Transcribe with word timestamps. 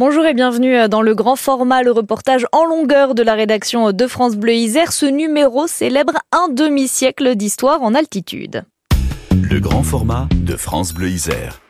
Bonjour 0.00 0.24
et 0.24 0.32
bienvenue 0.32 0.88
dans 0.88 1.02
le 1.02 1.14
grand 1.14 1.36
format, 1.36 1.82
le 1.82 1.90
reportage 1.90 2.46
en 2.52 2.64
longueur 2.64 3.14
de 3.14 3.22
la 3.22 3.34
rédaction 3.34 3.92
de 3.92 4.06
France 4.06 4.34
Bleu 4.34 4.54
Isère. 4.54 4.92
Ce 4.92 5.04
numéro 5.04 5.66
célèbre 5.66 6.14
un 6.32 6.48
demi-siècle 6.48 7.34
d'histoire 7.36 7.82
en 7.82 7.94
altitude. 7.94 8.64
Le 9.42 9.60
grand 9.60 9.82
format 9.82 10.26
de 10.36 10.56
France 10.56 10.94
Bleu 10.94 11.10
Isère. 11.10 11.60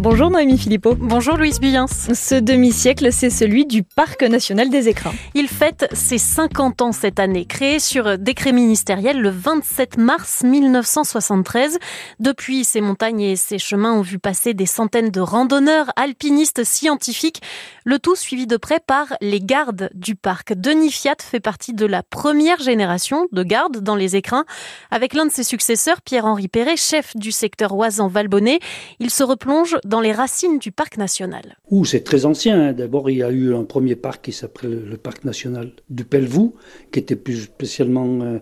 Bonjour 0.00 0.30
Noémie 0.30 0.56
Philippot. 0.56 0.94
Bonjour 0.94 1.36
Louise 1.36 1.60
Buyens. 1.60 1.86
Ce 1.86 2.34
demi-siècle, 2.34 3.12
c'est 3.12 3.28
celui 3.28 3.66
du 3.66 3.82
Parc 3.82 4.22
national 4.22 4.70
des 4.70 4.88
écrins. 4.88 5.12
Il 5.34 5.46
fête 5.46 5.90
ses 5.92 6.16
50 6.16 6.80
ans 6.80 6.92
cette 6.92 7.20
année. 7.20 7.44
Créé 7.44 7.78
sur 7.78 8.16
décret 8.16 8.52
ministériel 8.52 9.20
le 9.20 9.28
27 9.28 9.98
mars 9.98 10.42
1973. 10.42 11.78
Depuis, 12.18 12.64
ces 12.64 12.80
montagnes 12.80 13.20
et 13.20 13.36
ces 13.36 13.58
chemins 13.58 13.92
ont 13.92 14.00
vu 14.00 14.18
passer 14.18 14.54
des 14.54 14.64
centaines 14.64 15.10
de 15.10 15.20
randonneurs, 15.20 15.92
alpinistes, 15.96 16.64
scientifiques. 16.64 17.42
Le 17.84 17.98
tout 17.98 18.16
suivi 18.16 18.46
de 18.46 18.56
près 18.56 18.80
par 18.80 19.08
les 19.20 19.40
gardes 19.40 19.90
du 19.92 20.14
parc. 20.14 20.54
Denis 20.54 20.92
Fiat 20.92 21.16
fait 21.20 21.40
partie 21.40 21.74
de 21.74 21.84
la 21.84 22.02
première 22.02 22.60
génération 22.60 23.26
de 23.32 23.42
gardes 23.42 23.80
dans 23.80 23.96
les 23.96 24.16
écrins. 24.16 24.46
Avec 24.90 25.12
l'un 25.12 25.26
de 25.26 25.30
ses 25.30 25.44
successeurs, 25.44 26.00
Pierre-Henri 26.00 26.48
Perret, 26.48 26.78
chef 26.78 27.14
du 27.18 27.32
secteur 27.32 27.74
Oisan-Valbonnet, 27.74 28.60
il 28.98 29.10
se 29.10 29.22
replonge 29.22 29.76
dans 29.90 30.00
les 30.00 30.12
racines 30.12 30.60
du 30.60 30.70
parc 30.70 30.96
national. 30.98 31.56
Ouh, 31.70 31.84
c'est 31.84 32.04
très 32.04 32.24
ancien. 32.24 32.68
Hein. 32.68 32.72
D'abord, 32.72 33.10
il 33.10 33.18
y 33.18 33.22
a 33.24 33.30
eu 33.30 33.54
un 33.54 33.64
premier 33.64 33.96
parc 33.96 34.26
qui 34.26 34.32
s'appelait 34.32 34.68
le 34.68 34.96
parc 34.96 35.24
national 35.24 35.72
du 35.90 36.04
Pelvoux, 36.04 36.54
qui 36.92 37.00
était 37.00 37.16
plus 37.16 37.42
spécialement 37.42 38.20
euh, 38.22 38.38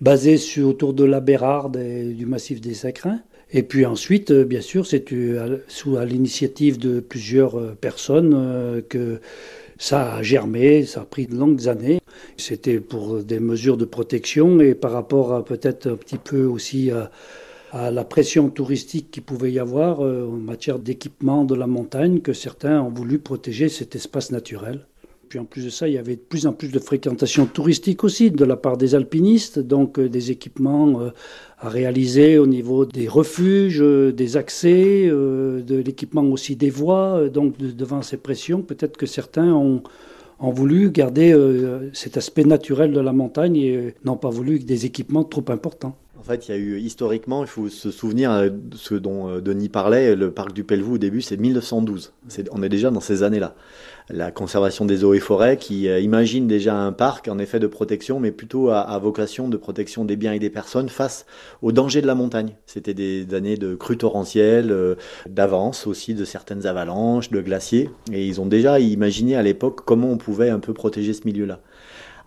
basé 0.00 0.36
sur, 0.36 0.68
autour 0.68 0.92
de 0.92 1.04
la 1.04 1.20
Bérarde 1.20 1.76
et 1.76 2.12
du 2.12 2.26
massif 2.26 2.60
des 2.60 2.84
Écrins. 2.84 3.22
Et 3.52 3.62
puis 3.62 3.86
ensuite, 3.86 4.32
euh, 4.32 4.44
bien 4.44 4.60
sûr, 4.60 4.84
c'est 4.84 5.12
euh, 5.12 5.58
sous 5.68 5.96
l'initiative 6.00 6.78
de 6.80 6.98
plusieurs 6.98 7.76
personnes 7.76 8.82
que 8.88 9.20
ça 9.78 10.16
a 10.16 10.22
germé, 10.22 10.84
ça 10.84 11.02
a 11.02 11.04
pris 11.04 11.26
de 11.26 11.36
longues 11.36 11.68
années. 11.68 12.00
C'était 12.36 12.80
pour 12.80 13.22
des 13.22 13.38
mesures 13.38 13.76
de 13.76 13.84
protection 13.84 14.60
et 14.60 14.74
par 14.74 14.90
rapport 14.90 15.32
à 15.32 15.44
peut-être 15.44 15.86
un 15.86 15.96
petit 15.96 16.18
peu 16.18 16.44
aussi 16.44 16.90
à 16.90 17.12
à 17.72 17.90
la 17.90 18.04
pression 18.04 18.50
touristique 18.50 19.10
qu'il 19.10 19.22
pouvait 19.22 19.50
y 19.50 19.58
avoir 19.58 20.04
euh, 20.04 20.28
en 20.28 20.36
matière 20.36 20.78
d'équipement 20.78 21.44
de 21.44 21.54
la 21.54 21.66
montagne, 21.66 22.20
que 22.20 22.34
certains 22.34 22.82
ont 22.82 22.90
voulu 22.90 23.18
protéger 23.18 23.70
cet 23.70 23.96
espace 23.96 24.30
naturel. 24.30 24.86
Puis 25.30 25.38
en 25.38 25.46
plus 25.46 25.64
de 25.64 25.70
ça, 25.70 25.88
il 25.88 25.94
y 25.94 25.98
avait 25.98 26.16
de 26.16 26.20
plus 26.20 26.46
en 26.46 26.52
plus 26.52 26.68
de 26.68 26.78
fréquentation 26.78 27.46
touristique 27.46 28.04
aussi 28.04 28.30
de 28.30 28.44
la 28.44 28.56
part 28.56 28.76
des 28.76 28.94
alpinistes, 28.94 29.58
donc 29.58 29.98
euh, 29.98 30.10
des 30.10 30.30
équipements 30.30 31.00
euh, 31.00 31.10
à 31.58 31.70
réaliser 31.70 32.36
au 32.36 32.46
niveau 32.46 32.84
des 32.84 33.08
refuges, 33.08 33.80
des 33.80 34.36
accès, 34.36 35.06
de 35.06 35.76
l'équipement 35.76 36.24
aussi 36.24 36.56
des 36.56 36.70
voies. 36.70 37.28
Donc 37.28 37.56
devant 37.56 38.02
ces 38.02 38.16
pressions, 38.16 38.62
peut-être 38.62 38.96
que 38.96 39.06
certains 39.06 39.52
ont 39.52 39.82
voulu 40.40 40.90
garder 40.90 41.32
cet 41.92 42.16
aspect 42.16 42.42
naturel 42.42 42.92
de 42.92 42.98
la 42.98 43.12
montagne 43.12 43.56
et 43.56 43.94
n'ont 44.04 44.16
pas 44.16 44.28
voulu 44.28 44.58
des 44.58 44.86
équipements 44.86 45.22
trop 45.22 45.44
importants. 45.50 45.96
En 46.22 46.24
fait, 46.24 46.46
il 46.46 46.52
y 46.52 46.54
a 46.54 46.56
eu 46.56 46.78
historiquement, 46.78 47.42
il 47.42 47.48
faut 47.48 47.68
se 47.68 47.90
souvenir 47.90 48.30
de 48.30 48.46
euh, 48.46 48.50
ce 48.76 48.94
dont 48.94 49.28
euh, 49.28 49.40
Denis 49.40 49.68
parlait, 49.68 50.14
le 50.14 50.30
parc 50.30 50.52
du 50.52 50.62
Pelvoux 50.62 50.94
au 50.94 50.98
début, 50.98 51.20
c'est 51.20 51.36
1912. 51.36 52.12
on 52.52 52.62
est 52.62 52.68
déjà 52.68 52.92
dans 52.92 53.00
ces 53.00 53.24
années-là. 53.24 53.56
La 54.08 54.30
conservation 54.30 54.84
des 54.84 55.02
eaux 55.02 55.14
et 55.14 55.18
forêts 55.18 55.56
qui 55.56 55.88
euh, 55.88 55.98
imagine 55.98 56.46
déjà 56.46 56.76
un 56.76 56.92
parc 56.92 57.26
en 57.26 57.40
effet 57.40 57.58
de 57.58 57.66
protection, 57.66 58.20
mais 58.20 58.30
plutôt 58.30 58.70
à, 58.70 58.96
vocation 59.00 59.48
de 59.48 59.56
protection 59.56 60.04
des 60.04 60.14
biens 60.14 60.32
et 60.32 60.38
des 60.38 60.48
personnes 60.48 60.88
face 60.88 61.26
aux 61.60 61.72
dangers 61.72 62.02
de 62.02 62.06
la 62.06 62.14
montagne. 62.14 62.54
C'était 62.66 62.94
des 62.94 63.34
années 63.34 63.56
de 63.56 63.74
crues 63.74 63.98
torrentielles, 63.98 64.96
d'avance 65.28 65.88
aussi 65.88 66.14
de 66.14 66.24
certaines 66.24 66.66
avalanches, 66.66 67.30
de 67.30 67.40
glaciers, 67.40 67.90
et 68.12 68.24
ils 68.24 68.40
ont 68.40 68.46
déjà 68.46 68.78
imaginé 68.78 69.34
à 69.34 69.42
l'époque 69.42 69.80
comment 69.84 70.12
on 70.12 70.18
pouvait 70.18 70.50
un 70.50 70.60
peu 70.60 70.72
protéger 70.72 71.14
ce 71.14 71.22
milieu-là. 71.24 71.60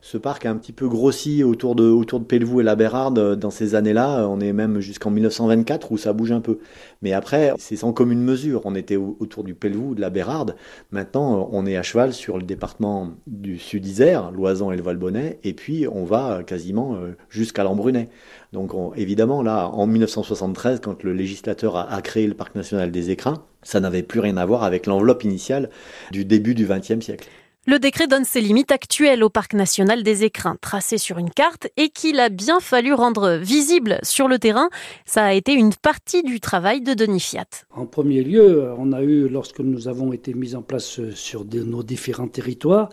Ce 0.07 0.19
parc 0.19 0.45
a 0.45 0.51
un 0.51 0.55
petit 0.55 0.71
peu 0.71 0.87
grossi 0.87 1.43
autour 1.43 1.73
de, 1.73 1.89
autour 1.89 2.19
de 2.19 2.25
Pelvoux 2.25 2.61
et 2.61 2.63
la 2.63 2.75
Bérarde 2.75 3.17
euh, 3.17 3.35
dans 3.35 3.49
ces 3.49 3.73
années-là. 3.73 4.27
On 4.27 4.39
est 4.39 4.53
même 4.53 4.79
jusqu'en 4.79 5.09
1924 5.09 5.91
où 5.91 5.97
ça 5.97 6.13
bouge 6.13 6.31
un 6.31 6.41
peu. 6.41 6.59
Mais 7.01 7.11
après, 7.11 7.53
c'est 7.57 7.75
sans 7.75 7.91
commune 7.91 8.21
mesure. 8.21 8.61
On 8.65 8.75
était 8.75 8.97
autour 8.97 9.43
du 9.43 9.55
Pelvoux, 9.55 9.95
de 9.95 10.01
la 10.01 10.11
Bérarde. 10.11 10.57
Maintenant, 10.91 11.39
euh, 11.39 11.45
on 11.51 11.65
est 11.65 11.75
à 11.75 11.81
cheval 11.81 12.13
sur 12.13 12.37
le 12.37 12.43
département 12.43 13.13
du 13.25 13.57
Sud-Isère, 13.57 14.29
l'Oisan 14.29 14.71
et 14.71 14.77
le 14.77 14.83
Valbonnet. 14.83 15.39
Et 15.43 15.53
puis, 15.53 15.87
on 15.91 16.03
va 16.03 16.43
quasiment 16.43 16.97
euh, 16.97 17.15
jusqu'à 17.31 17.63
l'Embrunet. 17.63 18.09
Donc, 18.53 18.73
évidemment, 18.95 19.41
là, 19.41 19.69
en 19.69 19.87
1973, 19.87 20.81
quand 20.81 21.01
le 21.01 21.13
législateur 21.13 21.77
a, 21.77 21.91
a 21.91 22.01
créé 22.03 22.27
le 22.27 22.35
Parc 22.35 22.53
national 22.53 22.91
des 22.91 23.09
écrins, 23.09 23.43
ça 23.63 23.79
n'avait 23.79 24.03
plus 24.03 24.19
rien 24.19 24.37
à 24.37 24.45
voir 24.45 24.63
avec 24.63 24.85
l'enveloppe 24.85 25.23
initiale 25.23 25.71
du 26.11 26.25
début 26.25 26.53
du 26.53 26.67
XXe 26.67 27.03
siècle. 27.03 27.27
Le 27.67 27.79
décret 27.79 28.05
donne 28.05 28.25
ses 28.25 28.41
limites 28.41 28.71
actuelles 28.71 29.23
au 29.23 29.29
parc 29.29 29.55
national 29.55 30.03
des 30.03 30.23
écrins, 30.23 30.55
tracées 30.61 30.99
sur 30.99 31.17
une 31.17 31.31
carte 31.31 31.67
et 31.77 31.89
qu'il 31.89 32.19
a 32.19 32.29
bien 32.29 32.59
fallu 32.59 32.93
rendre 32.93 33.37
visible 33.41 33.97
sur 34.03 34.27
le 34.27 34.37
terrain. 34.37 34.69
Ça 35.07 35.25
a 35.25 35.33
été 35.33 35.53
une 35.53 35.73
partie 35.73 36.21
du 36.21 36.39
travail 36.39 36.81
de 36.81 36.93
Denis 36.93 37.19
Fiat. 37.19 37.47
En 37.71 37.87
premier 37.87 38.21
lieu, 38.21 38.71
on 38.77 38.91
a 38.91 39.01
eu, 39.01 39.27
lorsque 39.27 39.61
nous 39.61 39.87
avons 39.87 40.13
été 40.13 40.35
mis 40.35 40.53
en 40.53 40.61
place 40.61 40.99
sur 41.15 41.43
nos 41.43 41.81
différents 41.81 42.27
territoires, 42.27 42.89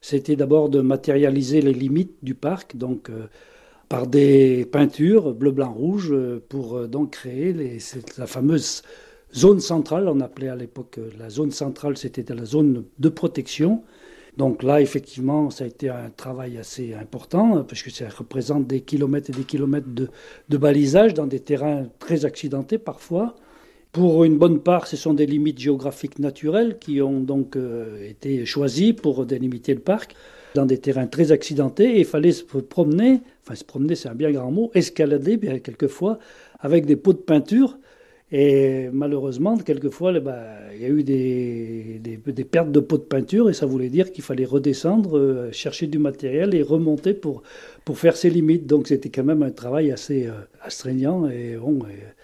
c'était 0.00 0.34
d'abord 0.34 0.70
de 0.70 0.80
matérialiser 0.80 1.60
les 1.60 1.72
limites 1.72 2.16
du 2.24 2.34
parc, 2.34 2.76
donc 2.76 3.10
euh, 3.10 3.28
par 3.88 4.08
des 4.08 4.64
peintures 4.64 5.34
bleu, 5.34 5.52
blanc, 5.52 5.72
rouge, 5.72 6.10
euh, 6.10 6.44
pour 6.48 6.78
euh, 6.78 6.86
donc 6.88 7.12
créer 7.12 7.78
la 8.18 8.26
fameuse 8.26 8.82
zone 9.32 9.60
centrale. 9.60 10.08
On 10.08 10.18
appelait 10.18 10.48
à 10.48 10.56
l'époque 10.56 10.98
la 11.16 11.30
zone 11.30 11.52
centrale, 11.52 11.96
c'était 11.96 12.34
la 12.34 12.44
zone 12.44 12.82
de 12.98 13.08
protection 13.08 13.84
donc 14.36 14.62
là, 14.62 14.82
effectivement, 14.82 15.48
ça 15.50 15.64
a 15.64 15.66
été 15.66 15.88
un 15.88 16.10
travail 16.14 16.58
assez 16.58 16.92
important, 16.92 17.64
parce 17.64 17.82
que 17.82 17.90
ça 17.90 18.08
représente 18.08 18.66
des 18.66 18.82
kilomètres 18.82 19.30
et 19.30 19.32
des 19.32 19.44
kilomètres 19.44 19.88
de, 19.88 20.56
balisage 20.58 21.14
dans 21.14 21.26
des 21.26 21.40
terrains 21.40 21.86
très 21.98 22.24
accidentés 22.24 22.78
parfois. 22.78 23.36
Pour 23.92 24.24
une 24.24 24.36
bonne 24.36 24.60
part, 24.60 24.86
ce 24.86 24.96
sont 24.96 25.14
des 25.14 25.24
limites 25.24 25.58
géographiques 25.58 26.18
naturelles 26.18 26.78
qui 26.78 27.00
ont 27.00 27.20
donc 27.20 27.56
euh, 27.56 28.06
été 28.06 28.44
choisies 28.44 28.92
pour 28.92 29.24
délimiter 29.24 29.72
le 29.72 29.80
parc 29.80 30.14
dans 30.54 30.66
des 30.66 30.78
terrains 30.78 31.06
très 31.06 31.32
accidentés 31.32 31.96
et 31.96 32.00
il 32.00 32.04
fallait 32.04 32.32
se 32.32 32.44
promener, 32.44 33.20
enfin 33.42 33.54
se 33.54 33.64
promener 33.64 33.94
c'est 33.94 34.08
un 34.08 34.14
bien 34.14 34.30
grand 34.32 34.50
mot, 34.50 34.70
escalader 34.74 35.38
bien 35.38 35.58
quelquefois 35.60 36.18
avec 36.60 36.84
des 36.84 36.96
pots 36.96 37.14
de 37.14 37.18
peinture 37.18 37.78
et 38.32 38.88
malheureusement, 38.92 39.56
quelquefois, 39.56 40.12
eh 40.16 40.20
ben, 40.20 40.42
il 40.74 40.82
y 40.82 40.84
a 40.84 40.88
eu 40.88 41.04
des, 41.04 42.44
pertes 42.44 42.72
de 42.72 42.80
pots 42.80 42.98
de 42.98 43.02
peinture 43.02 43.48
et 43.48 43.52
ça 43.52 43.66
voulait 43.66 43.88
dire 43.88 44.10
qu'il 44.10 44.24
fallait 44.24 44.44
redescendre, 44.44 45.16
euh, 45.16 45.52
chercher 45.52 45.86
du 45.86 45.98
matériel 45.98 46.54
et 46.54 46.62
remonter 46.62 47.14
pour, 47.14 47.42
pour 47.84 47.98
faire 47.98 48.16
ses 48.16 48.30
limites. 48.30 48.66
Donc 48.66 48.88
c'était 48.88 49.10
quand 49.10 49.24
même 49.24 49.44
un 49.44 49.52
travail 49.52 49.92
assez 49.92 50.26
euh, 50.26 50.32
astreignant 50.60 51.28
et 51.28 51.56
bon, 51.56 51.80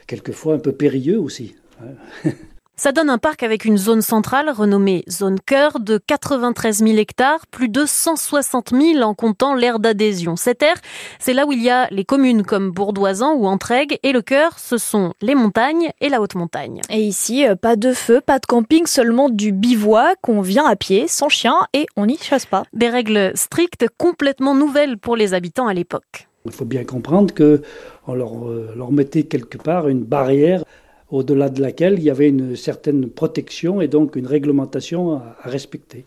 quelquefois 0.09 0.55
un 0.55 0.59
peu 0.59 0.73
périlleux 0.73 1.21
aussi. 1.21 1.55
Hein. 1.81 2.31
Ça 2.75 2.91
donne 2.91 3.11
un 3.11 3.19
parc 3.19 3.43
avec 3.43 3.67
une 3.67 3.77
zone 3.77 4.01
centrale 4.01 4.49
renommée 4.49 5.05
zone 5.09 5.39
cœur 5.39 5.79
de 5.79 5.99
93 5.99 6.79
000 6.79 6.97
hectares, 6.97 7.47
plus 7.51 7.69
de 7.69 7.85
160 7.87 8.71
000 8.71 9.01
en 9.03 9.13
comptant 9.15 9.55
l'aire 9.55 9.79
d'adhésion. 9.79 10.37
Cette 10.37 10.63
aire, 10.63 10.81
c'est 11.19 11.35
là 11.35 11.47
où 11.47 11.53
il 11.53 11.63
y 11.63 11.69
a 11.69 11.87
les 11.91 12.07
communes 12.07 12.43
comme 12.43 12.71
Bourdoisan 12.71 13.35
ou 13.35 13.47
Entraigue 13.47 13.99
et 14.03 14.13
le 14.13 14.23
cœur, 14.23 14.59
ce 14.59 14.79
sont 14.79 15.13
les 15.21 15.35
montagnes 15.35 15.91
et 16.01 16.09
la 16.09 16.23
haute 16.23 16.35
montagne. 16.35 16.81
Et 16.89 17.03
ici, 17.03 17.47
euh, 17.47 17.57
pas 17.57 17.77
de 17.77 17.93
feu, 17.93 18.23
pas 18.25 18.39
de 18.39 18.47
camping, 18.47 18.87
seulement 18.87 19.29
du 19.29 19.53
bivouac, 19.53 20.27
on 20.27 20.41
vient 20.41 20.65
à 20.65 20.75
pied, 20.75 21.09
sans 21.09 21.29
chien 21.29 21.55
et 21.75 21.87
on 21.97 22.07
n'y 22.07 22.17
chasse 22.17 22.47
pas. 22.47 22.63
Des 22.73 22.89
règles 22.89 23.33
strictes, 23.35 23.87
complètement 23.99 24.55
nouvelles 24.55 24.97
pour 24.97 25.15
les 25.15 25.35
habitants 25.35 25.67
à 25.67 25.75
l'époque. 25.75 26.27
Il 26.47 26.53
faut 26.53 26.65
bien 26.65 26.85
comprendre 26.85 27.35
qu'on 27.35 28.15
leur, 28.15 28.49
euh, 28.49 28.73
leur 28.77 28.91
mettait 28.91 29.25
quelque 29.25 29.59
part 29.59 29.89
une 29.89 30.03
barrière 30.03 30.65
au-delà 31.13 31.51
de 31.51 31.61
laquelle 31.61 31.99
il 31.99 32.05
y 32.05 32.11
avait 32.11 32.31
une 32.31 32.57
certaine 32.57 33.09
protection 33.09 33.83
et 33.83 33.87
donc 33.87 34.17
une 34.17 34.27
réglementation 34.27 35.13
à, 35.13 35.37
respecter. 35.45 36.07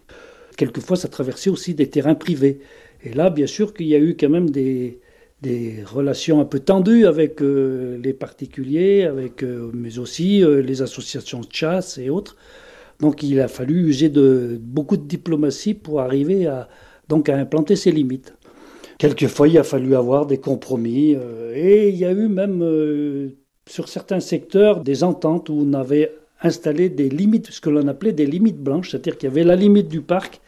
Quelquefois, 0.57 0.97
ça 0.97 1.07
traversait 1.07 1.51
aussi 1.51 1.75
des 1.75 1.87
terrains 1.87 2.15
privés. 2.15 2.59
Et 3.03 3.13
là, 3.13 3.29
bien 3.29 3.45
sûr 3.45 3.73
qu'il 3.73 3.85
y 3.85 3.95
a 3.95 3.99
eu 3.99 4.17
quand 4.19 4.29
même 4.29 4.49
des, 4.49 4.99
des 5.43 5.83
relations 5.85 6.41
un 6.41 6.45
peu 6.45 6.59
tendues 6.59 7.05
avec 7.05 7.41
euh, 7.41 7.99
les 8.03 8.13
particuliers, 8.13 9.03
avec, 9.03 9.43
euh, 9.43 9.69
mais 9.73 9.99
aussi 9.99 10.43
euh, 10.43 10.61
les 10.61 10.81
associations 10.81 11.41
de 11.41 11.51
chasse 11.51 11.99
et 11.99 12.09
autres. 12.09 12.35
Donc 12.99 13.21
il 13.21 13.39
a 13.41 13.47
fallu 13.47 13.87
user 13.87 14.09
de 14.09 14.57
beaucoup 14.59 14.97
de 14.97 15.05
diplomatie 15.05 15.75
pour 15.75 16.01
arriver 16.01 16.47
à, 16.47 16.67
donc, 17.09 17.29
à 17.29 17.37
implanter 17.37 17.75
ces 17.75 17.91
limites. 17.91 18.33
Quelquefois, 18.97 19.49
il 19.49 19.57
a 19.59 19.63
fallu 19.63 19.95
avoir 19.95 20.25
des 20.25 20.39
compromis 20.39 21.15
et 21.53 21.89
il 21.89 21.95
y 21.95 22.05
a 22.05 22.11
eu 22.13 22.29
même 22.29 23.35
sur 23.69 23.89
certains 23.89 24.19
secteurs 24.19 24.81
des 24.81 25.03
ententes 25.03 25.49
où 25.49 25.57
on 25.59 25.73
avait 25.73 26.11
installé 26.41 26.89
des 26.89 27.09
limites, 27.09 27.49
ce 27.51 27.61
que 27.61 27.69
l'on 27.69 27.87
appelait 27.87 28.13
des 28.13 28.25
limites 28.25 28.61
blanches, 28.61 28.91
c'est-à-dire 28.91 29.17
qu'il 29.17 29.29
y 29.29 29.31
avait 29.31 29.43
la 29.43 29.55
limite 29.55 29.87
du 29.87 30.01
parc, 30.01 30.39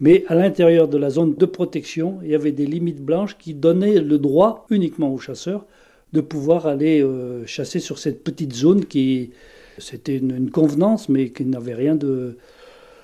mais 0.00 0.24
à 0.28 0.34
l'intérieur 0.34 0.88
de 0.88 0.98
la 0.98 1.10
zone 1.10 1.34
de 1.34 1.46
protection, 1.46 2.18
il 2.22 2.30
y 2.30 2.34
avait 2.34 2.52
des 2.52 2.66
limites 2.66 3.02
blanches 3.02 3.36
qui 3.38 3.54
donnaient 3.54 4.00
le 4.00 4.18
droit 4.18 4.66
uniquement 4.70 5.12
aux 5.12 5.18
chasseurs 5.18 5.66
de 6.12 6.20
pouvoir 6.20 6.66
aller 6.66 7.02
euh, 7.02 7.46
chasser 7.46 7.80
sur 7.80 7.98
cette 7.98 8.22
petite 8.22 8.52
zone 8.52 8.84
qui, 8.84 9.30
C'était 9.78 10.16
une, 10.16 10.50
convenance, 10.50 11.08
mais 11.08 11.30
qui 11.30 11.44
n'avait 11.44 11.74
rien 11.74 11.94
de, 11.94 12.36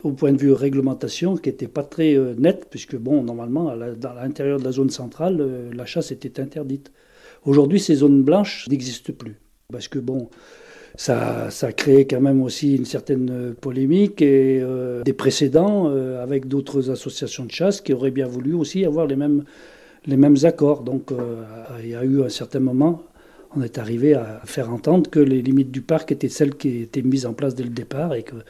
au 0.02 0.12
point 0.12 0.32
de 0.32 0.38
vue 0.38 0.52
réglementation, 0.52 1.36
qui 1.36 1.48
n'était 1.48 1.68
pas 1.68 1.82
très 1.82 2.14
euh, 2.14 2.34
net, 2.36 2.66
puisque 2.70 2.96
bon, 2.96 3.22
normalement, 3.22 3.68
à 3.68 3.76
l'intérieur 3.76 4.58
de 4.58 4.64
la 4.64 4.72
zone 4.72 4.90
centrale, 4.90 5.38
euh, 5.40 5.70
la 5.74 5.86
chasse 5.86 6.12
était 6.12 6.40
interdite. 6.40 6.92
Aujourd'hui, 7.44 7.80
ces 7.80 7.96
zones 7.96 8.22
blanches 8.22 8.66
n'existent 8.68 9.12
plus, 9.12 9.36
parce 9.70 9.88
que 9.88 9.98
bon, 9.98 10.30
ça, 10.96 11.50
ça 11.50 11.66
a 11.66 11.72
créé 11.72 12.06
quand 12.06 12.22
même 12.22 12.40
aussi 12.40 12.74
une 12.74 12.86
certaine 12.86 13.30
euh, 13.30 13.52
polémique 13.52 14.22
et 14.22 14.62
des 15.04 15.12
précédents 15.12 15.94
avec 16.22 16.48
d'autres 16.48 16.90
associations 16.90 17.44
de 17.44 17.50
chasse 17.50 17.82
qui 17.82 17.92
auraient 17.92 18.10
bien 18.10 18.26
voulu 18.26 18.54
aussi 18.54 18.86
avoir 18.86 19.06
les 19.06 19.16
mêmes, 19.16 19.44
les 20.06 20.16
mêmes 20.16 20.36
accords. 20.44 20.82
Donc, 20.82 21.10
il 21.82 21.88
y 21.90 21.94
a 21.94 22.02
eu 22.02 22.22
un 22.22 22.28
certain 22.28 22.60
moment 22.60 23.02
on 23.56 23.62
est 23.62 23.78
arrivé 23.78 24.14
à 24.14 24.40
faire 24.44 24.70
entendre 24.70 25.10
que 25.10 25.20
les 25.20 25.40
limites 25.40 25.70
du 25.70 25.80
parc 25.80 26.12
étaient 26.12 26.28
celles 26.28 26.54
qui 26.54 26.82
étaient 26.82 27.02
mises 27.02 27.26
en 27.26 27.32
place 27.32 27.54
dès 27.54 27.62
le 27.62 27.70
départ 27.70 28.14
et 28.14 28.22
qu'il 28.22 28.44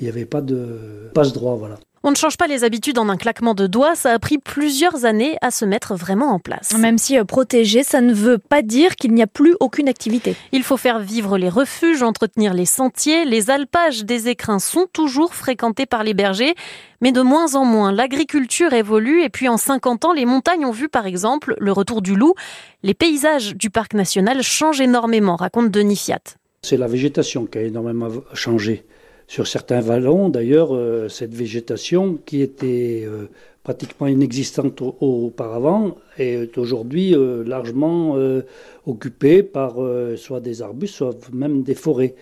n'y 0.00 0.08
avait 0.08 0.24
pas 0.24 0.40
de 0.40 1.10
passe-droit. 1.14 1.56
Voilà. 1.56 1.78
On 2.04 2.10
ne 2.10 2.16
change 2.16 2.36
pas 2.36 2.46
les 2.46 2.64
habitudes 2.64 2.98
en 2.98 3.08
un 3.08 3.16
claquement 3.16 3.54
de 3.54 3.66
doigts, 3.66 3.94
ça 3.94 4.12
a 4.12 4.18
pris 4.18 4.38
plusieurs 4.38 5.04
années 5.04 5.36
à 5.42 5.50
se 5.50 5.64
mettre 5.64 5.94
vraiment 5.94 6.32
en 6.32 6.38
place. 6.38 6.72
Même 6.78 6.98
si 6.98 7.18
euh, 7.18 7.24
protéger, 7.24 7.82
ça 7.82 8.00
ne 8.00 8.14
veut 8.14 8.38
pas 8.38 8.62
dire 8.62 8.94
qu'il 8.96 9.12
n'y 9.14 9.22
a 9.22 9.26
plus 9.26 9.56
aucune 9.60 9.88
activité. 9.88 10.36
Il 10.52 10.62
faut 10.62 10.76
faire 10.76 11.00
vivre 11.00 11.38
les 11.38 11.48
refuges, 11.48 12.02
entretenir 12.02 12.54
les 12.54 12.66
sentiers, 12.66 13.24
les 13.24 13.50
alpages 13.50 14.04
des 14.04 14.28
écrins 14.28 14.58
sont 14.58 14.86
toujours 14.92 15.34
fréquentés 15.34 15.86
par 15.86 16.04
les 16.04 16.14
bergers, 16.14 16.54
mais 17.00 17.12
de 17.12 17.20
moins 17.20 17.54
en 17.54 17.64
moins. 17.64 17.92
L'agriculture 17.92 18.72
évolue 18.72 19.22
et 19.22 19.28
puis 19.28 19.48
en 19.48 19.56
50 19.56 20.04
ans, 20.04 20.12
les 20.12 20.24
montagnes 20.24 20.64
ont 20.64 20.72
vu 20.72 20.88
par 20.88 21.06
exemple 21.06 21.56
le 21.58 21.72
retour 21.72 22.02
du 22.02 22.14
loup. 22.14 22.34
Les 22.82 22.94
paysages 22.94 23.56
du 23.56 23.70
parc 23.70 23.94
national 23.94 24.42
changent 24.42 24.80
énormément, 24.80 25.36
raconte 25.36 25.70
Denis 25.70 25.96
Fiat. 25.96 26.20
C'est 26.62 26.76
la 26.76 26.86
végétation 26.86 27.46
qui 27.46 27.58
a 27.58 27.62
énormément 27.62 28.08
changé. 28.34 28.84
Sur 29.28 29.46
certains 29.46 29.82
vallons, 29.82 30.30
d'ailleurs, 30.30 30.74
euh, 30.74 31.10
cette 31.10 31.34
végétation 31.34 32.18
qui 32.24 32.40
était 32.40 33.02
euh, 33.04 33.26
pratiquement 33.62 34.06
inexistante 34.06 34.80
auparavant 34.80 35.98
est 36.16 36.56
aujourd'hui 36.56 37.14
euh, 37.14 37.44
largement 37.44 38.16
occupée 38.86 39.42
par 39.42 39.76
soit 40.16 40.40
des 40.40 40.62
arbustes, 40.62 40.94
soit 40.94 41.14
même 41.30 41.62
des 41.62 41.74
forêts. 41.74 42.14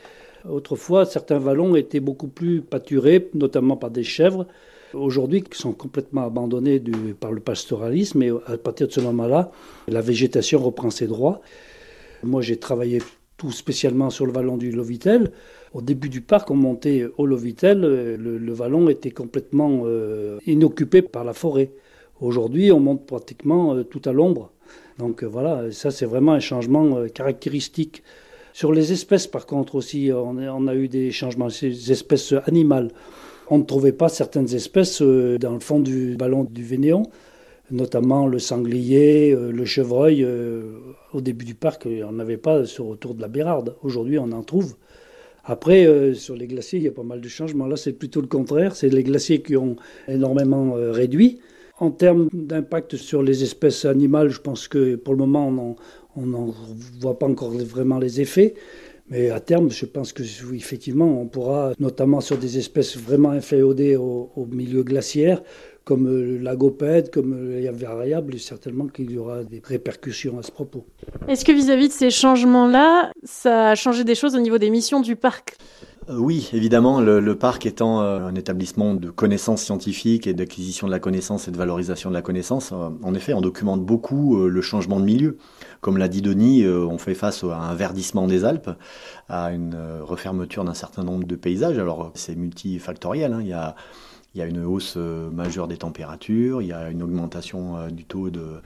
Autrefois, 0.50 1.06
certains 1.06 1.38
vallons 1.38 1.76
étaient 1.76 2.00
beaucoup 2.00 2.26
plus 2.26 2.60
pâturés, 2.60 3.30
notamment 3.34 3.76
par 3.76 3.90
des 3.90 4.02
chèvres. 4.02 4.46
Aujourd'hui, 4.92 5.42
qui 5.42 5.56
sont 5.56 5.72
complètement 5.72 6.26
abandonnés 6.26 6.82
par 7.20 7.30
le 7.30 7.40
pastoralisme, 7.40 8.22
et 8.22 8.30
à 8.46 8.56
partir 8.56 8.88
de 8.88 8.92
ce 8.92 9.00
moment-là, 9.00 9.52
la 9.86 10.00
végétation 10.00 10.58
reprend 10.58 10.90
ses 10.90 11.06
droits. 11.06 11.40
Moi, 12.24 12.42
j'ai 12.42 12.56
travaillé 12.56 13.00
tout 13.36 13.52
spécialement 13.52 14.10
sur 14.10 14.26
le 14.26 14.32
vallon 14.32 14.56
du 14.56 14.70
Lovitel. 14.70 15.30
Au 15.74 15.82
début 15.82 16.08
du 16.08 16.20
parc, 16.20 16.50
on 16.50 16.56
montait 16.56 17.06
au 17.18 17.26
Lovitel, 17.26 17.84
euh, 17.84 18.16
le, 18.16 18.52
vallon 18.52 18.88
était 18.88 19.10
complètement 19.10 19.82
euh, 19.84 20.38
inoccupé 20.46 21.02
par 21.02 21.24
la 21.24 21.34
forêt. 21.34 21.70
Aujourd'hui, 22.20 22.72
on 22.72 22.80
monte 22.80 23.04
pratiquement 23.04 23.74
euh, 23.74 23.82
tout 23.82 24.00
à 24.06 24.12
l'ombre. 24.12 24.52
Donc 24.98 25.22
voilà, 25.22 25.70
ça 25.72 25.90
c'est 25.90 26.06
vraiment 26.06 26.32
un 26.32 26.40
changement 26.40 27.06
caractéristique. 27.08 28.02
Sur 28.54 28.72
les 28.72 28.92
espèces, 28.92 29.26
par 29.26 29.44
contre, 29.44 29.74
aussi, 29.74 30.10
on 30.10 30.66
a, 30.66 30.74
eu 30.74 30.88
des 30.88 31.10
changements, 31.10 31.50
ces 31.50 31.92
espèces 31.92 32.32
animales. 32.46 32.90
On 33.50 33.58
ne 33.58 33.64
trouvait 33.64 33.92
pas 33.92 34.08
certaines 34.08 34.54
espèces 34.54 35.02
dans 35.02 35.52
le 35.52 35.60
fond 35.60 35.80
du 35.80 36.16
ballon 36.16 36.44
du 36.44 36.64
Vénéon 36.64 37.02
notamment 37.70 38.26
le 38.26 38.38
sanglier, 38.38 39.34
le 39.34 39.64
chevreuil. 39.64 40.26
Au 41.12 41.20
début 41.20 41.44
du 41.44 41.54
parc, 41.54 41.86
on 41.86 42.12
n'avait 42.12 42.36
pas 42.36 42.64
sur 42.64 42.86
autour 42.86 43.14
de 43.14 43.22
la 43.22 43.28
Bérarde. 43.28 43.76
Aujourd'hui, 43.82 44.18
on 44.18 44.32
en 44.32 44.42
trouve. 44.42 44.76
Après, 45.48 45.86
euh, 45.86 46.12
sur 46.12 46.34
les 46.34 46.48
glaciers, 46.48 46.80
il 46.80 46.84
y 46.84 46.88
a 46.88 46.92
pas 46.92 47.04
mal 47.04 47.20
de 47.20 47.28
changements. 47.28 47.66
Là, 47.66 47.76
c'est 47.76 47.92
plutôt 47.92 48.20
le 48.20 48.26
contraire. 48.26 48.74
C'est 48.74 48.88
les 48.88 49.04
glaciers 49.04 49.42
qui 49.42 49.56
ont 49.56 49.76
énormément 50.08 50.76
euh, 50.76 50.90
réduit. 50.90 51.38
En 51.78 51.92
termes 51.92 52.28
d'impact 52.32 52.96
sur 52.96 53.22
les 53.22 53.44
espèces 53.44 53.84
animales, 53.84 54.30
je 54.30 54.40
pense 54.40 54.66
que 54.66 54.96
pour 54.96 55.14
le 55.14 55.24
moment, 55.24 55.76
on 56.16 56.26
n'en 56.26 56.52
voit 57.00 57.18
pas 57.18 57.26
encore 57.26 57.50
vraiment 57.50 57.98
les 57.98 58.20
effets. 58.20 58.54
Mais 59.08 59.30
à 59.30 59.38
terme, 59.38 59.70
je 59.70 59.86
pense 59.86 60.12
que 60.12 60.24
effectivement, 60.52 61.20
on 61.20 61.28
pourra, 61.28 61.74
notamment 61.78 62.20
sur 62.20 62.38
des 62.38 62.58
espèces 62.58 62.96
vraiment 62.96 63.30
inféodées 63.30 63.94
au 63.94 64.48
milieu 64.50 64.82
glaciaire, 64.82 65.42
comme 65.86 66.08
euh, 66.08 66.38
l'agopède, 66.42 67.10
comme 67.10 67.48
les 67.48 67.70
variables, 67.70 68.38
certainement 68.40 68.88
qu'il 68.88 69.12
y 69.12 69.18
aura 69.18 69.44
des 69.44 69.62
répercussions 69.64 70.36
à 70.36 70.42
ce 70.42 70.50
propos. 70.50 70.84
Est-ce 71.28 71.44
que 71.44 71.52
vis-à-vis 71.52 71.88
de 71.88 71.92
ces 71.92 72.10
changements-là, 72.10 73.12
ça 73.22 73.70
a 73.70 73.74
changé 73.76 74.02
des 74.02 74.16
choses 74.16 74.34
au 74.34 74.40
niveau 74.40 74.58
des 74.58 74.68
missions 74.68 75.00
du 75.00 75.14
parc? 75.14 75.56
Euh, 76.08 76.18
oui, 76.18 76.50
évidemment, 76.52 77.00
le, 77.00 77.38
parc 77.38 77.66
étant 77.66 78.02
euh, 78.02 78.18
un 78.18 78.34
établissement 78.34 78.94
de 78.94 79.10
connaissances 79.10 79.62
scientifiques 79.62 80.26
et 80.26 80.34
d'acquisition 80.34 80.88
de 80.88 80.92
la 80.92 80.98
connaissance 80.98 81.46
et 81.46 81.52
de 81.52 81.56
valorisation 81.56 82.10
de 82.10 82.14
la 82.14 82.22
connaissance, 82.22 82.72
en 82.72 83.14
effet, 83.14 83.32
on 83.32 83.40
documente 83.40 83.84
beaucoup 83.84 84.44
le 84.44 84.60
changement 84.62 84.98
de 84.98 85.04
milieu. 85.04 85.38
Comme 85.82 85.98
l'a 85.98 86.08
dit 86.08 86.20
Denis, 86.20 86.66
on 86.66 86.98
fait 86.98 87.14
face 87.14 87.44
à 87.44 87.58
un 87.58 87.74
verdissement 87.76 88.26
des 88.26 88.44
Alpes, 88.44 88.70
à 89.28 89.52
une 89.52 89.76
refermeture 90.02 90.64
d'un 90.64 90.74
certain 90.74 91.04
nombre 91.04 91.26
de 91.26 91.36
paysages. 91.36 91.78
Alors, 91.78 92.10
c'est 92.14 92.34
multifactoriel. 92.34 93.32
Hein. 93.32 93.38
Il 93.40 93.48
y 93.48 93.52
a 93.52 93.76
il 94.36 94.40
y 94.40 94.42
a 94.42 94.46
une 94.46 94.62
hausse 94.62 94.94
euh, 94.98 95.30
majeure 95.30 95.66
des 95.66 95.78
températures, 95.78 96.60
il 96.60 96.68
y 96.68 96.72
a 96.72 96.90
une 96.90 97.02
augmentation 97.02 97.78
euh, 97.78 97.88
du 97.88 98.04
taux 98.04 98.28
de, 98.28 98.60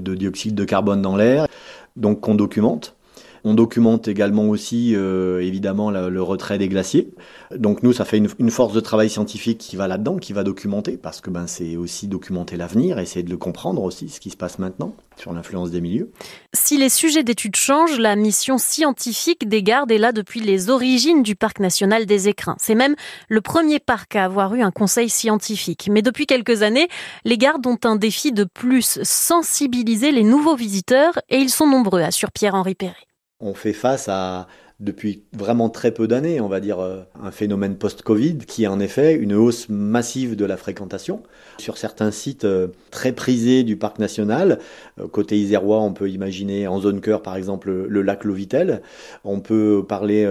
de 0.00 0.16
dioxyde 0.16 0.56
de 0.56 0.64
carbone 0.64 1.00
dans 1.00 1.16
l'air, 1.16 1.46
donc 1.94 2.20
qu'on 2.20 2.34
documente. 2.34 2.96
On 3.44 3.54
documente 3.54 4.08
également 4.08 4.48
aussi, 4.48 4.94
euh, 4.94 5.40
évidemment, 5.40 5.90
le 5.90 6.22
retrait 6.22 6.58
des 6.58 6.68
glaciers. 6.68 7.12
Donc 7.56 7.82
nous, 7.82 7.92
ça 7.92 8.04
fait 8.04 8.18
une, 8.18 8.50
force 8.50 8.72
de 8.72 8.80
travail 8.80 9.10
scientifique 9.10 9.58
qui 9.58 9.76
va 9.76 9.88
là-dedans, 9.88 10.16
qui 10.16 10.32
va 10.32 10.44
documenter, 10.44 10.96
parce 10.96 11.20
que 11.20 11.30
ben, 11.30 11.46
c'est 11.46 11.76
aussi 11.76 12.06
documenter 12.06 12.56
l'avenir, 12.56 12.98
essayer 12.98 13.22
de 13.22 13.30
le 13.30 13.36
comprendre 13.36 13.82
aussi, 13.82 14.08
ce 14.08 14.20
qui 14.20 14.30
se 14.30 14.36
passe 14.36 14.58
maintenant 14.58 14.94
sur 15.16 15.32
l'influence 15.32 15.70
des 15.70 15.80
milieux. 15.80 16.10
Si 16.54 16.78
les 16.78 16.88
sujets 16.88 17.22
d'études 17.22 17.56
changent, 17.56 17.98
la 17.98 18.16
mission 18.16 18.58
scientifique 18.58 19.48
des 19.48 19.62
gardes 19.62 19.90
est 19.90 19.98
là 19.98 20.12
depuis 20.12 20.40
les 20.40 20.70
origines 20.70 21.22
du 21.22 21.36
parc 21.36 21.60
national 21.60 22.06
des 22.06 22.28
écrins. 22.28 22.56
C'est 22.58 22.74
même 22.74 22.94
le 23.28 23.40
premier 23.40 23.78
parc 23.78 24.16
à 24.16 24.24
avoir 24.24 24.54
eu 24.54 24.62
un 24.62 24.70
conseil 24.70 25.08
scientifique. 25.08 25.88
Mais 25.90 26.02
depuis 26.02 26.26
quelques 26.26 26.62
années, 26.62 26.88
les 27.24 27.38
gardes 27.38 27.66
ont 27.66 27.78
un 27.84 27.96
défi 27.96 28.32
de 28.32 28.44
plus, 28.44 29.00
sensibiliser 29.02 30.12
les 30.12 30.24
nouveaux 30.24 30.56
visiteurs, 30.56 31.18
et 31.28 31.38
ils 31.38 31.50
sont 31.50 31.66
nombreux, 31.66 32.00
assure 32.00 32.32
Pierre-Henri 32.32 32.74
Perret 32.74 33.11
on 33.42 33.54
fait 33.54 33.72
face 33.72 34.08
à, 34.08 34.46
depuis 34.82 35.22
vraiment 35.32 35.70
très 35.70 35.92
peu 35.92 36.08
d'années, 36.08 36.40
on 36.40 36.48
va 36.48 36.60
dire, 36.60 36.80
euh, 36.80 37.02
un 37.22 37.30
phénomène 37.30 37.76
post-Covid 37.76 38.38
qui 38.38 38.64
est 38.64 38.66
en 38.66 38.80
effet 38.80 39.14
une 39.14 39.32
hausse 39.32 39.68
massive 39.68 40.34
de 40.34 40.44
la 40.44 40.56
fréquentation. 40.56 41.22
Sur 41.58 41.78
certains 41.78 42.10
sites 42.10 42.44
euh, 42.44 42.68
très 42.90 43.12
prisés 43.12 43.62
du 43.62 43.76
parc 43.76 44.00
national, 44.00 44.58
euh, 45.00 45.06
côté 45.06 45.38
isérois, 45.38 45.80
on 45.80 45.92
peut 45.92 46.10
imaginer 46.10 46.66
en 46.66 46.80
zone 46.80 47.00
cœur 47.00 47.22
par 47.22 47.36
exemple 47.36 47.70
le 47.70 48.02
lac 48.02 48.24
Lovitel. 48.24 48.82
On 49.24 49.38
peut 49.38 49.84
parler 49.88 50.28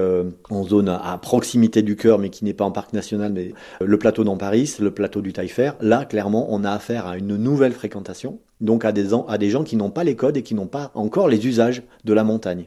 en 0.50 0.64
zone 0.64 0.90
à 0.90 1.18
proximité 1.22 1.82
du 1.82 1.96
cœur 1.96 2.20
mais 2.20 2.30
qui 2.30 2.44
n'est 2.44 2.54
pas 2.54 2.66
en 2.66 2.72
parc 2.72 2.94
national, 2.94 3.32
mais 3.32 3.54
le 3.80 3.98
plateau 3.98 4.24
d'Amparis, 4.24 4.76
le 4.80 4.92
plateau 4.92 5.22
du 5.22 5.32
Taillefer. 5.32 5.72
Là, 5.80 6.06
clairement, 6.06 6.48
on 6.50 6.64
a 6.64 6.72
affaire 6.72 7.08
à 7.08 7.18
une 7.18 7.38
nouvelle 7.38 7.72
fréquentation, 7.72 8.40
donc 8.60 8.84
à 8.84 8.92
des 8.92 9.50
gens 9.50 9.64
qui 9.64 9.76
n'ont 9.76 9.92
pas 9.92 10.04
les 10.04 10.16
codes 10.16 10.38
et 10.38 10.44
qui 10.44 10.56
n'ont 10.56 10.68
pas 10.68 10.92
encore 10.94 11.30
les 11.30 11.48
usages 11.48 11.84
de 12.04 12.14
la 12.14 12.24
montagne 12.24 12.66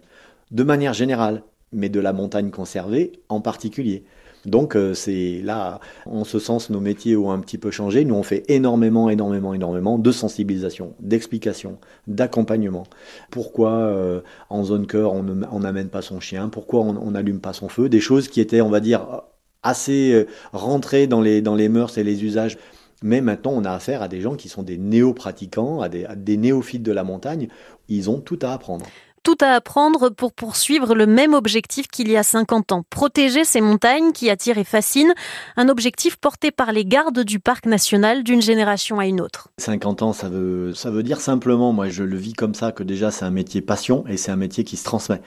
de 0.55 0.63
manière 0.63 0.95
générale, 0.95 1.43
mais 1.73 1.89
de 1.91 2.01
la 2.01 2.13
montagne 2.13 2.51
conservée 2.51 3.13
en 3.29 3.41
particulier. 3.41 4.05
Donc 4.47 4.77
euh, 4.77 4.95
c'est 4.95 5.41
là, 5.43 5.81
en 6.07 6.25
ce 6.25 6.39
sens, 6.39 6.71
nos 6.71 6.81
métiers 6.81 7.17
ont 7.17 7.33
un 7.33 7.41
petit 7.41 7.59
peu 7.59 7.71
changé. 7.71 8.05
Nous, 8.05 8.15
on 8.15 8.23
fait 8.23 8.45
énormément, 8.49 9.11
énormément, 9.11 9.55
énormément 9.55 9.99
de 9.99 10.13
sensibilisation, 10.13 10.95
d'explication, 11.01 11.79
d'accompagnement. 12.07 12.85
Pourquoi 13.31 13.73
euh, 13.73 14.21
en 14.51 14.63
zone 14.63 14.87
cœur, 14.87 15.13
on 15.13 15.61
n'amène 15.61 15.89
pas 15.89 16.03
son 16.03 16.21
chien? 16.21 16.49
Pourquoi 16.49 16.83
on 16.83 17.11
n'allume 17.11 17.41
pas 17.41 17.53
son 17.53 17.69
feu? 17.69 17.89
Des 17.89 18.01
choses 18.01 18.29
qui 18.29 18.41
étaient, 18.41 18.61
on 18.61 18.71
va 18.71 18.81
dire, 18.81 19.23
assez 19.63 20.13
euh, 20.13 20.27
rentrées 20.53 21.07
dans 21.07 21.23
les, 21.23 21.41
dans 21.41 21.55
les 21.55 21.69
mœurs 21.69 21.97
et 21.99 22.05
les 22.05 22.23
usages. 22.23 22.59
Mais 23.03 23.21
maintenant, 23.23 23.53
on 23.55 23.65
a 23.65 23.73
affaire 23.73 24.03
à 24.03 24.09
des 24.09 24.21
gens 24.21 24.37
qui 24.37 24.49
sont 24.49 24.63
des 24.63 24.79
néo-pratiquants, 24.79 25.81
à 25.81 25.89
des, 25.89 26.05
à 26.05 26.15
des 26.15 26.37
néophytes 26.37 26.83
de 26.83 26.93
la 26.93 27.03
montagne. 27.03 27.49
Ils 27.89 28.09
ont 28.09 28.21
tout 28.21 28.39
à 28.43 28.53
apprendre 28.53 28.87
tout 29.25 29.37
à 29.41 29.49
apprendre 29.49 30.11
pour 30.11 30.33
poursuivre 30.33 30.95
le 30.95 31.07
même 31.07 31.35
objectif 31.35 31.89
qu'il 31.89 32.09
y 32.09 32.17
a 32.17 32.23
50 32.23 32.71
ans, 32.73 32.85
protéger 32.89 33.45
ces 33.45 33.61
montagnes 33.61 34.13
qui 34.13 34.31
attirent 34.31 34.59
et 34.59 34.65
fascinent, 34.65 35.15
un 35.57 35.69
objectif 35.69 36.17
porté 36.17 36.51
par 36.51 36.71
les 36.71 36.85
gardes 36.85 37.21
du 37.21 37.41
parc 37.41 37.67
national 37.67 38.23
d'une 38.23 38.43
génération 38.43 39.01
à 39.01 39.07
une 39.07 39.21
autre. 39.21 39.49
50 39.59 40.03
ans, 40.03 40.13
ça 40.13 40.29
veut, 40.29 40.75
ça 40.75 40.91
veut 40.91 41.03
dire 41.03 41.21
simplement, 41.21 41.73
moi 41.73 41.89
je 41.89 42.05
le 42.05 42.17
vis 42.17 42.35
comme 42.35 42.55
ça, 42.55 42.71
que 42.71 42.83
déjà 42.83 43.11
c'est 43.11 43.25
un 43.25 43.31
métier 43.31 43.63
passion 43.63 44.05
et 44.07 44.17
c'est 44.17 44.31
un 44.31 44.37
métier 44.37 44.63
qui 44.63 44.77
se 44.77 44.85
transmet. 44.85 45.23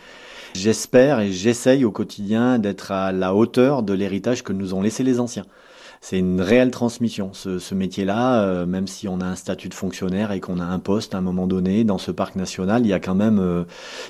J'espère 0.54 1.20
et 1.20 1.32
j'essaye 1.32 1.84
au 1.84 1.92
quotidien 1.92 2.60
d'être 2.60 2.92
à 2.92 3.12
la 3.12 3.34
hauteur 3.34 3.84
de 3.84 3.94
l'héritage 3.94 4.44
que 4.44 4.54
nous 4.54 4.74
ont 4.74 4.82
laissé 4.82 5.04
les 5.04 5.20
anciens. 5.20 5.46
C'est 6.01 6.20
une 6.20 6.42
réelle 6.42 6.72
transmission. 6.72 7.32
Ce, 7.34 7.74
métier-là, 7.74 8.42
euh, 8.42 8.66
même 8.66 8.88
si 8.88 9.08
on 9.08 9.20
a 9.22 9.25
un 9.25 9.36
statut 9.36 9.70
de 9.70 9.74
fonctionnaire 9.74 10.32
et 10.32 10.39
qu'on 10.39 10.60
a 10.60 10.66
un 10.66 10.80
poste 10.80 11.16
à 11.16 11.18
un 11.18 11.22
moment 11.22 11.48
donné 11.48 11.84
dans 11.84 11.98
ce 11.98 12.12
parc 12.12 12.36
national, 12.36 12.86
il 12.86 12.89
y 12.89 12.94
a 12.94 13.00
quand 13.00 13.16
même, 13.16 13.39
euh, 13.39 13.63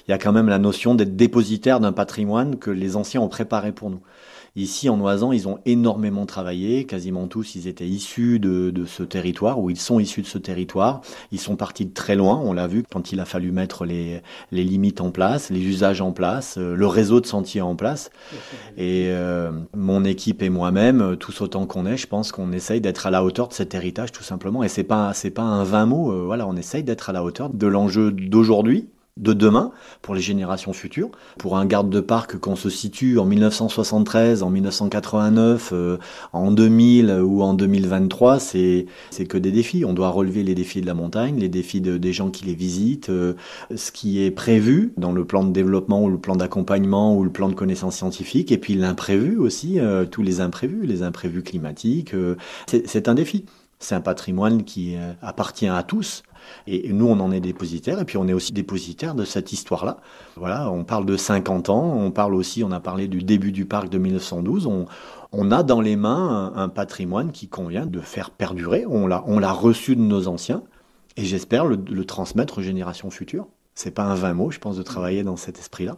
il 0.08 0.12
y 0.12 0.14
a 0.14 0.18
quand 0.18 0.34
même 0.34 0.50
la 0.50 0.60
notion 0.60 0.96
d'être 0.96 1.16
dépositaire 1.16 1.80
d'un 1.80 1.92
patrimoine 1.92 2.58
que 2.58 2.72
les 2.72 2.96
anciens 2.96 3.22
ont 3.22 3.30
préparé 3.30 3.72
pour 3.72 3.90
nous. 3.90 4.02
Ici, 4.58 4.90
en 4.90 5.00
Oisan, 5.02 5.32
ils 5.34 5.48
ont 5.48 5.60
énormément 5.68 6.26
travaillé. 6.26 6.86
Quasiment 6.86 7.28
tous, 7.28 7.54
ils 7.54 7.68
étaient 7.68 7.88
issus 7.88 8.40
de, 8.40 8.74
ce 8.88 9.04
territoire, 9.04 9.60
ou 9.60 9.70
ils 9.70 9.80
sont 9.80 10.00
issus 10.00 10.24
de 10.24 10.28
ce 10.28 10.40
territoire. 10.40 11.02
Ils 11.32 11.40
sont 11.40 11.56
partis 11.56 11.86
de 11.86 11.94
très 11.94 12.16
loin, 12.16 12.42
on 12.44 12.54
l'a 12.54 12.66
vu, 12.66 12.84
quand 12.92 13.12
il 13.12 13.20
a 13.20 13.26
fallu 13.26 13.52
mettre 13.52 13.86
les, 13.86 14.24
limites 14.52 15.00
en 15.00 15.12
place, 15.12 15.52
les 15.52 15.62
usages 15.62 16.02
en 16.02 16.12
place, 16.12 16.58
euh, 16.58 16.76
le 16.76 16.88
réseau 16.88 17.22
de 17.22 17.28
sentiers 17.28 17.62
en 17.62 17.76
place. 17.76 18.10
Et 18.78 19.10
euh, 19.10 19.52
mon 19.76 20.04
équipe 20.04 20.42
et 20.42 20.50
moi-même, 20.50 21.18
tous 21.18 21.40
autant 21.42 21.68
qu'on 21.68 21.86
est, 21.86 21.98
je 21.98 22.08
pense 22.08 22.32
qu'on 22.32 22.52
essaye 22.52 22.82
d'être 22.82 23.06
à 23.06 23.12
la 23.12 23.24
hauteur 23.24 23.50
de 23.50 23.54
cet 23.54 23.76
héritage, 23.76 24.12
tout 24.12 24.24
simplement. 24.24 24.64
Et 24.64 24.70
c'est 24.70 24.84
pas, 24.84 25.14
c'est 25.14 25.30
pas 25.30 25.44
un 25.44 25.66
vain 25.66 25.86
mot. 25.86 26.12
Euh, 26.12 26.24
voilà, 26.26 26.48
on 26.48 26.56
essaye 26.56 26.82
d'être 26.82 27.12
à 27.12 27.14
la 27.14 27.24
hauteur 27.24 27.52
de 27.52 27.68
l'enjeu 27.68 28.12
d'aujourd'hui 28.12 28.88
de 29.18 29.34
demain 29.34 29.72
pour 30.02 30.16
les 30.16 30.22
générations 30.22 30.74
futures. 30.74 31.10
Pour 31.38 31.58
un 31.58 31.66
garde 31.66 31.90
de 31.90 32.00
parc 32.00 32.38
qu'on 32.38 32.56
se 32.56 32.70
situe 32.70 33.20
en 33.20 33.26
1973, 33.26 34.44
en 34.44 34.50
1989, 34.50 35.70
euh, 35.74 35.98
en 36.34 36.52
2000 36.52 37.22
ou 37.24 37.42
en 37.42 37.54
2023, 37.54 38.40
c'est 38.40 38.86
que 39.28 39.38
des 39.38 39.52
défis. 39.52 39.86
On 39.86 39.94
doit 39.94 40.10
relever 40.10 40.44
les 40.44 40.56
défis 40.56 40.82
de 40.82 40.86
la 40.86 40.94
montagne, 40.94 41.38
les 41.40 41.50
défis 41.50 41.82
de, 41.82 41.98
des 41.98 42.14
gens 42.14 42.30
qui 42.30 42.46
les 42.46 42.56
visitent, 42.56 43.10
euh, 43.10 43.34
ce 43.76 43.92
qui 43.92 44.24
est 44.24 44.32
prévu 44.32 44.94
dans 44.98 45.12
le 45.12 45.26
plan 45.26 45.44
de 45.44 45.52
développement 45.52 46.04
ou 46.04 46.10
le 46.10 46.18
plan 46.18 46.36
d'accompagnement 46.36 47.16
ou 47.16 47.24
le 47.24 47.30
plan 47.30 47.50
de 47.50 47.54
connaissances 47.54 47.98
scientifiques, 47.98 48.52
et 48.52 48.58
puis 48.58 48.76
l'imprévu 48.76 49.38
aussi, 49.38 49.80
euh, 49.80 50.06
tous 50.06 50.22
les 50.22 50.42
imprévus, 50.42 50.86
les 50.86 51.04
imprévus 51.04 51.44
climatiques. 51.44 52.14
c'est 52.68 53.08
un 53.08 53.14
défi. 53.14 53.46
C'est 53.80 53.94
un 53.94 54.02
patrimoine 54.02 54.64
qui 54.64 54.96
appartient 55.22 55.68
à 55.68 55.84
tous. 55.84 56.24
Et 56.68 56.92
nous, 56.94 57.08
on 57.08 57.20
en 57.20 57.32
est 57.32 57.40
dépositaire, 57.40 58.00
et 58.00 58.06
puis 58.06 58.18
on 58.18 58.28
est 58.28 58.34
aussi 58.34 58.54
dépositaire 58.54 59.16
de 59.16 59.26
cette 59.26 59.54
histoire-là. 59.54 59.98
Voilà, 60.36 60.72
on 60.72 60.84
parle 60.84 61.06
de 61.06 61.18
50 61.18 61.70
ans, 61.70 61.94
on 61.98 62.12
parle 62.12 62.36
aussi, 62.36 62.64
on 62.64 62.72
a 62.72 62.80
parlé 62.80 63.08
du 63.08 63.24
début 63.24 63.52
du 63.52 63.66
parc 63.66 63.90
de 63.90 63.98
1912. 63.98 64.68
On, 65.32 65.52
a 65.52 65.64
dans 65.64 65.82
les 65.82 65.96
mains 65.96 66.54
un, 66.56 66.70
patrimoine 66.70 67.32
qui 67.32 67.48
convient 67.48 67.86
de 67.86 68.00
faire 68.00 68.32
perdurer. 68.32 68.86
On 68.88 69.08
l'a, 69.08 69.52
reçu 69.52 69.96
de 69.96 70.02
nos 70.02 70.28
anciens, 70.28 70.64
et 71.16 71.26
j'espère 71.26 71.66
le 71.66 72.06
transmettre 72.06 72.60
aux 72.60 72.62
générations 72.64 73.10
futures 73.10 73.48
c'est 73.78 73.92
pas 73.92 74.04
un 74.04 74.16
vain 74.16 74.34
mot, 74.34 74.50
je 74.50 74.58
pense, 74.58 74.76
de 74.76 74.82
travailler 74.82 75.22
dans 75.22 75.38
cet 75.38 75.60
esprit-là. 75.60 75.98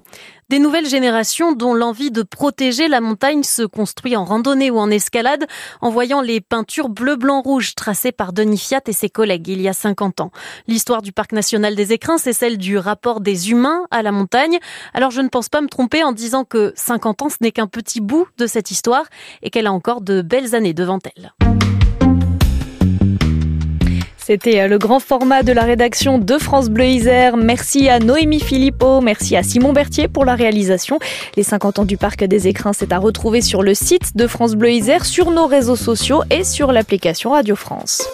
Des 0.49 0.59
nouvelles 0.59 0.87
générations 0.87 1.53
dont 1.53 1.73
l'envie 1.73 2.11
de 2.11 2.23
protéger 2.23 2.89
la 2.89 2.99
montagne 2.99 3.43
se 3.43 3.61
construit 3.61 4.17
en 4.17 4.25
randonnée 4.25 4.69
ou 4.69 4.77
en 4.79 4.89
escalade, 4.89 5.45
en 5.79 5.89
voyant 5.89 6.19
les 6.19 6.41
peintures 6.41 6.89
bleu, 6.89 7.15
blanc, 7.15 7.41
rouge 7.41 7.75
tracées 7.75 8.11
par 8.11 8.33
Denis 8.33 8.57
Fiat 8.57 8.81
et 8.87 8.91
ses 8.91 9.09
collègues 9.09 9.47
il 9.47 9.61
y 9.61 9.69
a 9.69 9.73
50 9.73 10.19
ans. 10.19 10.31
L'histoire 10.67 11.01
du 11.01 11.13
parc 11.13 11.31
national 11.31 11.73
des 11.75 11.93
écrins, 11.93 12.17
c'est 12.17 12.33
celle 12.33 12.57
du 12.57 12.77
rapport 12.77 13.21
des 13.21 13.49
humains 13.51 13.85
à 13.91 14.01
la 14.01 14.11
montagne. 14.11 14.59
Alors 14.93 15.11
je 15.11 15.21
ne 15.21 15.29
pense 15.29 15.47
pas 15.47 15.61
me 15.61 15.69
tromper 15.69 16.03
en 16.03 16.11
disant 16.11 16.43
que 16.43 16.73
50 16.75 17.21
ans, 17.21 17.29
ce 17.29 17.37
n'est 17.39 17.53
qu'un 17.53 17.67
petit 17.67 18.01
bout 18.01 18.27
de 18.37 18.45
cette 18.45 18.71
histoire 18.71 19.05
et 19.41 19.49
qu'elle 19.51 19.67
a 19.67 19.71
encore 19.71 20.01
de 20.01 20.21
belles 20.21 20.53
années 20.53 20.73
devant 20.73 20.99
elle. 21.15 21.48
C'était 24.29 24.61
euh, 24.61 24.67
le 24.67 24.77
grand 24.77 24.99
format 24.99 25.41
de 25.41 25.51
la 25.51 25.63
rédaction 25.63 26.19
de 26.19 26.37
France 26.37 26.69
Bleu 26.69 26.85
Isère. 26.85 27.35
Merci 27.35 27.89
à 27.89 27.97
Noémie 27.97 28.39
Philippot, 28.39 29.01
merci 29.01 29.35
à 29.35 29.41
Simon 29.41 29.73
Berthier 29.73 30.07
pour 30.07 30.23
la 30.23 30.35
réalisation. 30.35 30.99
Les 31.35 31.41
50 31.41 31.79
ans 31.79 31.83
du 31.83 31.97
Parc 31.97 32.23
des 32.23 32.47
Écrins, 32.47 32.73
c'est 32.73 32.93
à 32.93 32.99
retrouver 32.99 33.41
sur 33.41 33.63
le 33.63 33.73
site 33.73 34.15
de 34.15 34.27
France 34.27 34.53
Bleu 34.53 34.69
Isère, 34.69 35.07
sur 35.07 35.31
nos 35.31 35.47
réseaux 35.47 35.75
sociaux 35.75 36.21
et 36.29 36.43
sur 36.43 36.71
l'application 36.71 37.31
Radio 37.31 37.55
France. 37.55 38.07